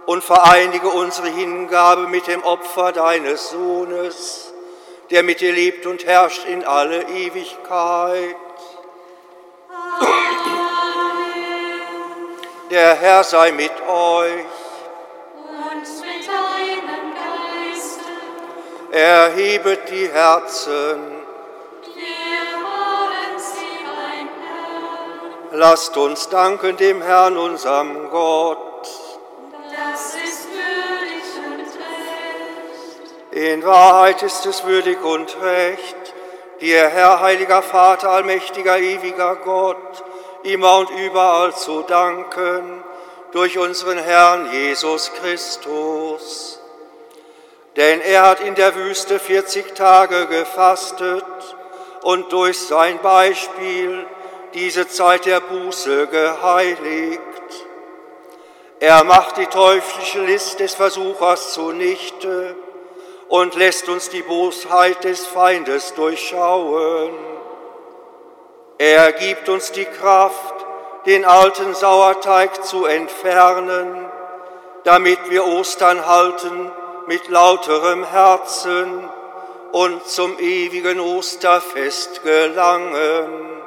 [0.07, 4.51] und vereinige unsere Hingabe mit dem Opfer deines Sohnes,
[5.11, 8.35] der mit dir lebt und herrscht in alle Ewigkeit.
[12.71, 14.60] Der Herr sei mit euch.
[18.91, 20.99] Erhebet die Herzen.
[21.95, 24.27] Wir wollen sie ein
[25.49, 25.57] Herr.
[25.57, 28.89] Lasst uns danken dem Herrn, unserem Gott.
[29.71, 31.69] Das ist würdig und
[33.31, 33.31] recht.
[33.31, 36.13] In Wahrheit ist es würdig und recht,
[36.59, 40.03] dir, Herr, heiliger Vater, allmächtiger, ewiger Gott,
[40.43, 42.83] immer und überall zu danken,
[43.31, 46.60] durch unseren Herrn Jesus Christus.
[47.77, 51.23] Denn er hat in der Wüste 40 Tage gefastet
[52.01, 54.05] und durch sein Beispiel
[54.53, 57.21] diese Zeit der Buße geheiligt.
[58.81, 62.55] Er macht die teuflische List des Versuchers zunichte
[63.29, 67.13] und lässt uns die Bosheit des Feindes durchschauen.
[68.79, 70.55] Er gibt uns die Kraft,
[71.05, 74.11] den alten Sauerteig zu entfernen,
[74.83, 76.71] damit wir Ostern halten
[77.11, 79.09] mit lauterem Herzen
[79.73, 83.61] und zum ewigen Osterfest gelangen.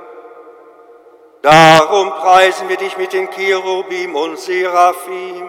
[1.42, 5.46] Darum preisen wir dich mit den Cherubim und Seraphim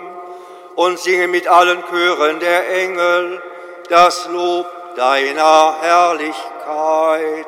[0.75, 3.41] und singen mit allen Chören der Engel
[3.87, 4.67] das Lob
[4.97, 7.45] deiner Herrlichkeit.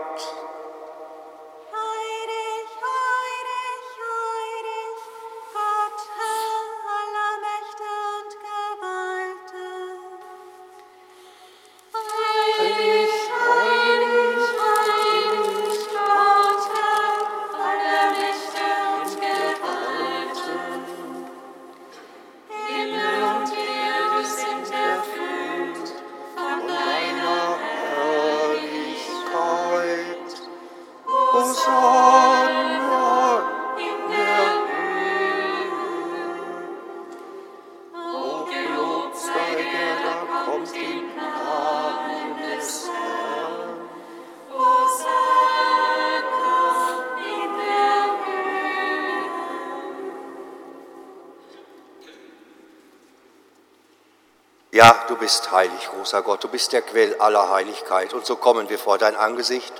[54.77, 58.13] Ja, du bist heilig, großer Gott, du bist der Quell aller Heiligkeit.
[58.13, 59.73] Und so kommen wir vor dein Angesicht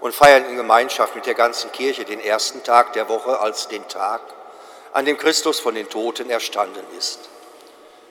[0.00, 3.88] und feiern in Gemeinschaft mit der ganzen Kirche den ersten Tag der Woche als den
[3.88, 4.20] Tag,
[4.92, 7.18] an dem Christus von den Toten erstanden ist.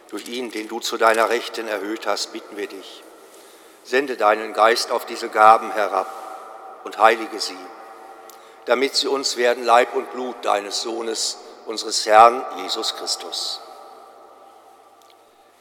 [0.09, 3.03] Durch ihn, den du zu deiner Rechten erhöht hast, bitten wir dich.
[3.85, 6.13] Sende deinen Geist auf diese Gaben herab
[6.83, 7.65] und heilige sie,
[8.65, 13.61] damit sie uns werden Leib und Blut deines Sohnes, unseres Herrn Jesus Christus.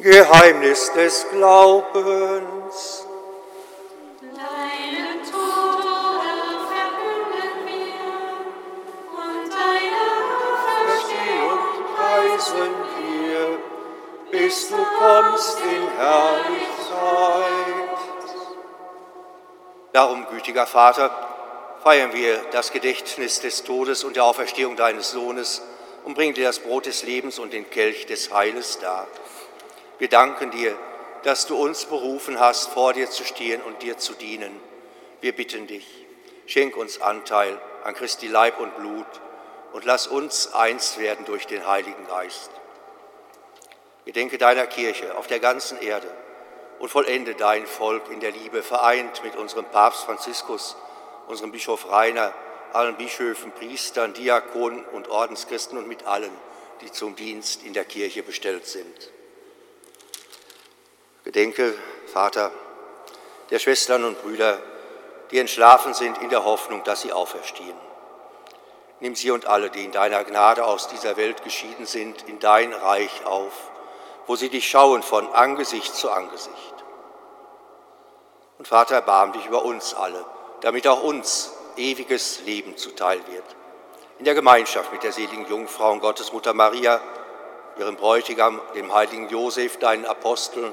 [0.00, 3.06] Geheimnis des Glaubens.
[4.20, 5.84] Deinen Tod,
[6.24, 8.08] Herr, verkünden wir,
[9.12, 10.02] und deine
[10.48, 11.60] Auferstehung
[11.94, 13.44] preisen wir,
[14.30, 16.70] bis du kommst in Herrlichkeit.
[19.92, 21.10] Darum, gütiger Vater,
[21.82, 25.60] feiern wir das Gedächtnis des Todes und der Auferstehung deines Sohnes
[26.04, 29.06] und bringen dir das Brot des Lebens und den Kelch des Heiles dar.
[30.00, 30.78] Wir danken dir,
[31.24, 34.58] dass du uns berufen hast, vor dir zu stehen und dir zu dienen.
[35.20, 36.06] Wir bitten dich,
[36.46, 39.06] schenk uns Anteil an Christi Leib und Blut
[39.74, 42.50] und lass uns eins werden durch den Heiligen Geist.
[44.06, 46.08] Gedenke deiner Kirche auf der ganzen Erde
[46.78, 50.76] und vollende dein Volk in der Liebe, vereint mit unserem Papst Franziskus,
[51.28, 52.32] unserem Bischof Rainer,
[52.72, 56.32] allen Bischöfen, Priestern, Diakonen und Ordenschristen und mit allen,
[56.80, 59.10] die zum Dienst in der Kirche bestellt sind.
[61.30, 61.78] Gedenke,
[62.12, 62.50] Vater,
[63.50, 64.58] der Schwestern und Brüder,
[65.30, 67.76] die entschlafen sind in der Hoffnung, dass sie auferstehen.
[68.98, 72.72] Nimm sie und alle, die in deiner Gnade aus dieser Welt geschieden sind, in dein
[72.72, 73.52] Reich auf,
[74.26, 76.74] wo sie dich schauen von Angesicht zu Angesicht.
[78.58, 80.24] Und Vater, erbarm dich über uns alle,
[80.62, 83.44] damit auch uns ewiges Leben zuteil wird.
[84.18, 87.00] In der Gemeinschaft mit der seligen Jungfrau und Gottesmutter Maria,
[87.78, 90.72] ihrem Bräutigam, dem heiligen Josef, deinen Aposteln,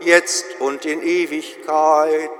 [0.00, 2.30] jetzt und in Ewigkeit.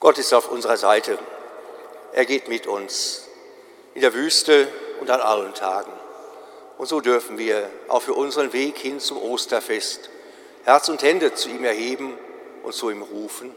[0.00, 1.18] Gott ist auf unserer Seite.
[2.12, 3.28] Er geht mit uns
[3.94, 4.68] in der Wüste
[5.00, 5.92] und an allen Tagen.
[6.78, 10.08] Und so dürfen wir auch für unseren Weg hin zum Osterfest
[10.64, 12.14] Herz und Hände zu ihm erheben
[12.62, 13.52] und zu ihm rufen.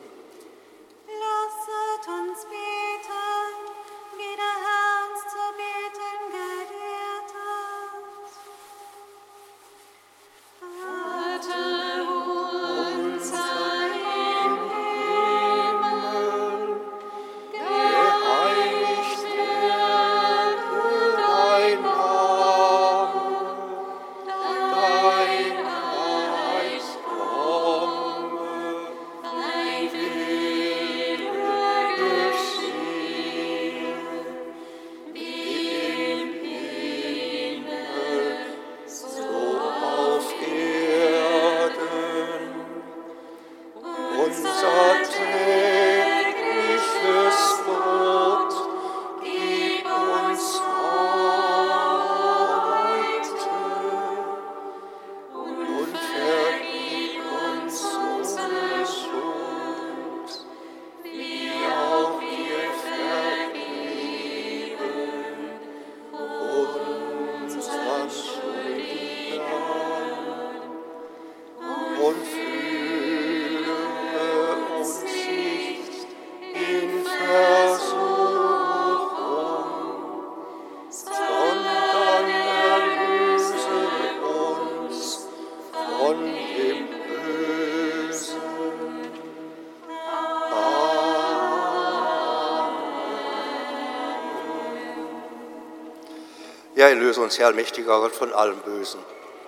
[97.01, 98.99] Erlöse uns, Herr allmächtiger Gott, von allem Bösen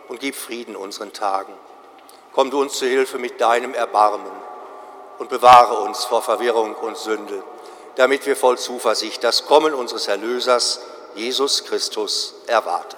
[0.08, 1.54] und gib Frieden unseren Tagen.
[2.34, 4.32] Komm du uns zu Hilfe mit deinem Erbarmen
[5.20, 7.44] und bewahre uns vor Verwirrung und Sünde,
[7.96, 10.82] damit wir voll Zuversicht das Kommen unseres Erlösers,
[11.14, 12.93] Jesus Christus, erwarten.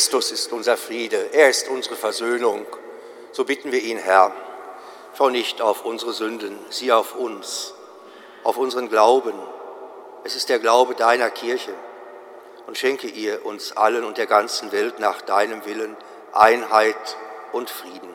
[0.00, 2.64] Christus ist unser Friede, er ist unsere Versöhnung.
[3.32, 4.32] So bitten wir ihn, Herr,
[5.14, 7.74] schau nicht auf unsere Sünden, sieh auf uns,
[8.42, 9.34] auf unseren Glauben.
[10.24, 11.74] Es ist der Glaube deiner Kirche
[12.66, 15.94] und schenke ihr uns allen und der ganzen Welt nach deinem Willen
[16.32, 17.18] Einheit
[17.52, 18.14] und Frieden.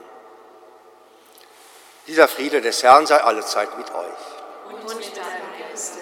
[2.08, 4.74] Dieser Friede des Herrn sei allezeit mit euch.
[4.74, 6.00] Und mit deinem Geiste.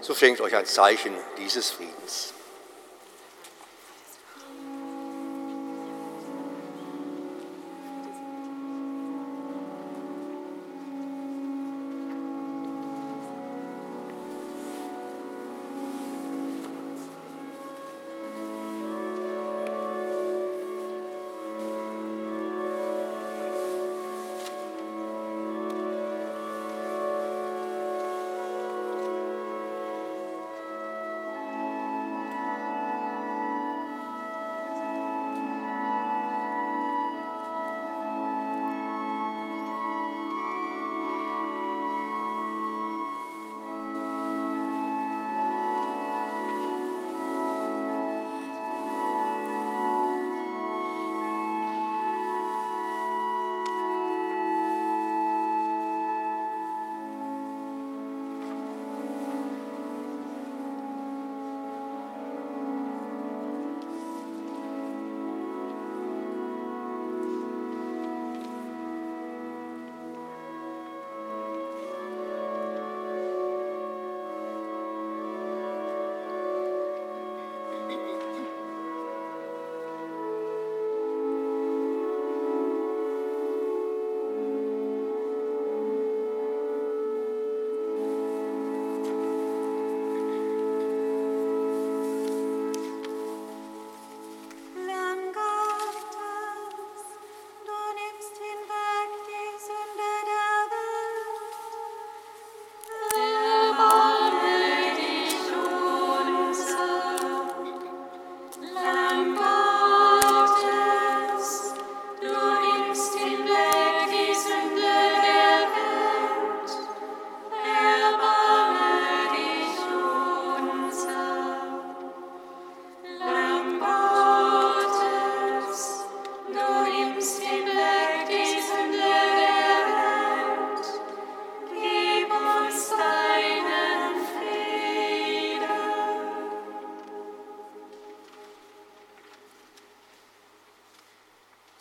[0.00, 2.34] So schenkt euch ein Zeichen dieses Friedens.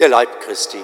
[0.00, 0.78] Der Leib Christi.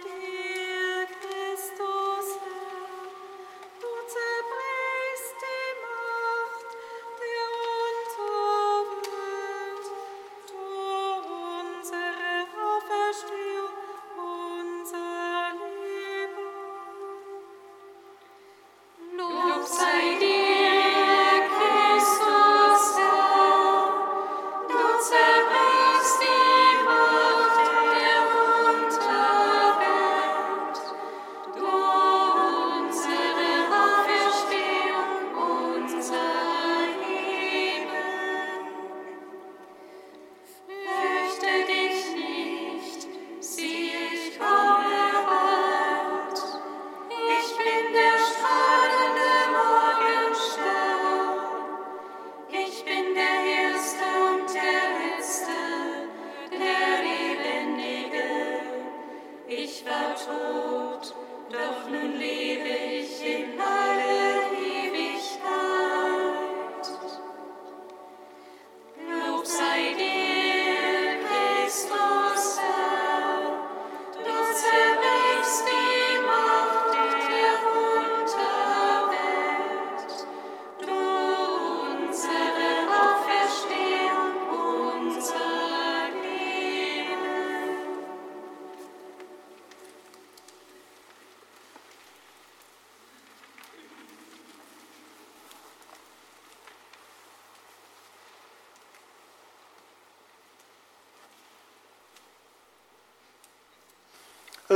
[0.00, 0.31] Dir,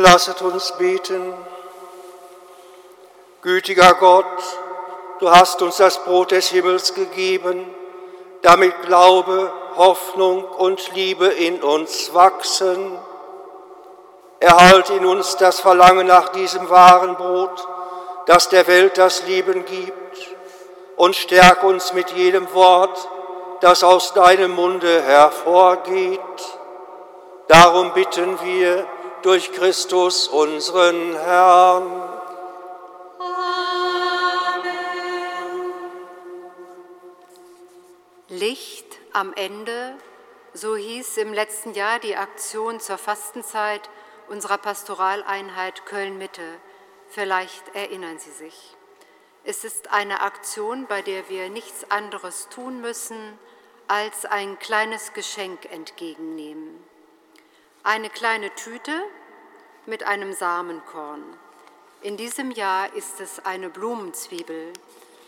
[0.07, 1.35] Lasset uns beten.
[3.43, 4.25] Gütiger Gott,
[5.19, 7.69] du hast uns das Brot des Himmels gegeben,
[8.43, 12.97] damit Glaube, Hoffnung und Liebe in uns wachsen.
[14.39, 17.67] Erhalt in uns das Verlangen nach diesem wahren Brot,
[18.27, 20.37] das der Welt das Leben gibt,
[20.95, 23.09] und stärk uns mit jedem Wort,
[23.61, 26.21] das aus deinem Munde hervorgeht.
[27.49, 28.87] Darum bitten wir
[29.23, 32.09] durch Christus unseren Herrn.
[38.29, 39.97] Licht am Ende,
[40.53, 43.89] so hieß im letzten Jahr die Aktion zur Fastenzeit
[44.29, 46.43] unserer Pastoraleinheit Köln-Mitte.
[47.09, 48.77] Vielleicht erinnern Sie sich.
[49.45, 53.39] Es ist eine Aktion, bei der wir nichts anderes tun müssen,
[53.87, 56.83] als ein kleines Geschenk entgegennehmen.
[57.87, 59.01] Eine kleine Tüte
[59.87, 61.23] mit einem Samenkorn.
[62.03, 64.73] In diesem Jahr ist es eine Blumenzwiebel,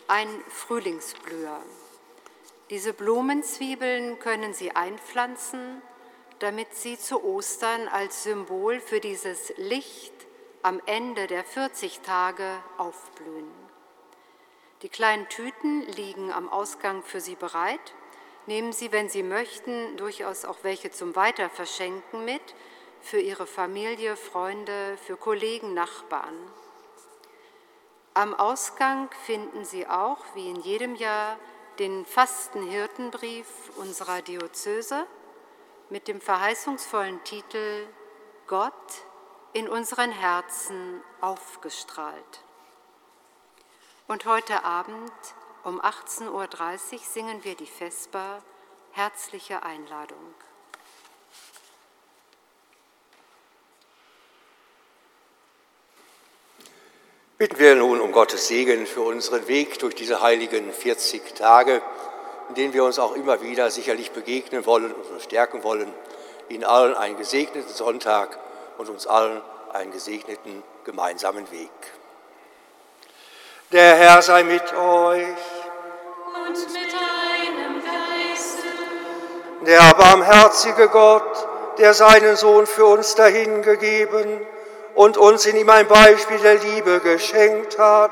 [0.09, 1.61] ein Frühlingsblüher.
[2.69, 5.81] Diese Blumenzwiebeln können Sie einpflanzen,
[6.39, 10.13] damit sie zu Ostern als Symbol für dieses Licht
[10.61, 13.49] am Ende der 40 Tage aufblühen.
[14.81, 17.93] Die kleinen Tüten liegen am Ausgang für Sie bereit.
[18.45, 22.41] Nehmen Sie, wenn Sie möchten, durchaus auch welche zum Weiterverschenken mit,
[23.01, 26.35] für Ihre Familie, Freunde, für Kollegen, Nachbarn.
[28.13, 31.37] Am Ausgang finden Sie auch, wie in jedem Jahr,
[31.77, 33.47] den Fastenhirtenbrief
[33.77, 35.05] unserer Diözese
[35.89, 37.87] mit dem verheißungsvollen Titel
[38.47, 38.73] Gott
[39.53, 42.43] in unseren Herzen aufgestrahlt.
[44.07, 45.11] Und heute Abend
[45.63, 48.41] um 18.30 Uhr singen wir die Vesper
[48.91, 50.33] Herzliche Einladung.
[57.37, 61.81] Bitten wir nun um Gottes Segen für unseren Weg durch diese heiligen 40 Tage,
[62.49, 65.93] in denen wir uns auch immer wieder sicherlich begegnen wollen und uns stärken wollen.
[66.49, 68.37] Ihnen allen einen gesegneten Sonntag
[68.77, 69.41] und uns allen
[69.71, 71.69] einen gesegneten gemeinsamen Weg.
[73.71, 75.27] Der Herr sei mit euch.
[76.47, 78.67] Und mit deinem Geiste.
[79.61, 81.47] Der barmherzige Gott,
[81.77, 84.41] der seinen Sohn für uns dahingegeben
[84.95, 88.09] und uns in ihm ein Beispiel der Liebe geschenkt hat,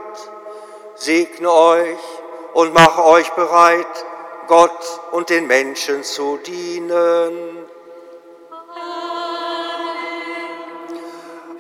[0.94, 1.98] segne euch
[2.54, 4.06] und mache euch bereit,
[4.46, 7.66] Gott und den Menschen zu dienen.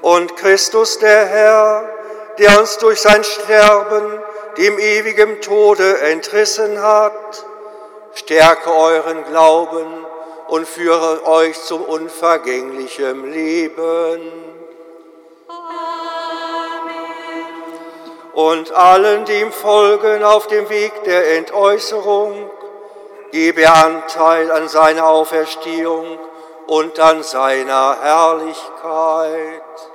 [0.04, 1.97] Und Christus der Herr,
[2.40, 4.22] der uns durch sein Sterben
[4.58, 7.46] dem ewigen Tode entrissen hat,
[8.14, 10.06] stärke euren Glauben
[10.48, 14.32] und führe euch zum unvergänglichen Leben.
[18.34, 22.50] Und allen, die ihm folgen auf dem Weg der Entäußerung,
[23.32, 26.20] gebe Anteil an seiner Auferstehung
[26.68, 29.87] und an seiner Herrlichkeit.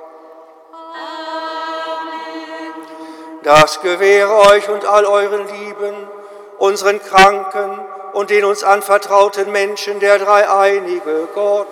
[3.43, 5.93] Das gewähre euch und all euren Lieben,
[6.59, 7.77] unseren Kranken
[8.13, 11.67] und den uns anvertrauten Menschen der dreieinige Gott,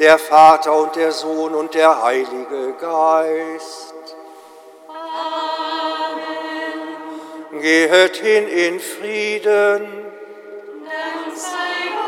[0.00, 3.94] der Vater und der Sohn und der Heilige Geist.
[4.88, 5.30] Amen.
[7.60, 10.06] Gehet hin in Frieden.
[10.84, 11.99] Dank sei